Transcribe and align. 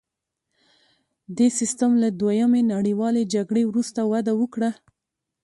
دې 1.37 1.47
سیستم 1.59 1.91
له 2.03 2.09
دویمې 2.19 2.61
نړیوالې 2.73 3.23
جګړې 3.33 3.63
وروسته 3.67 3.99
وده 4.11 4.33
وکړه 4.41 4.71